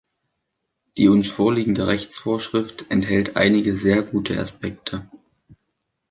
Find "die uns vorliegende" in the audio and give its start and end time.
0.97-1.85